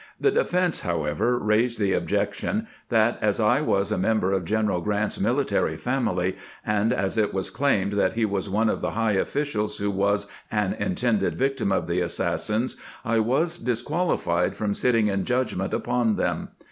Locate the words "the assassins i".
11.85-13.19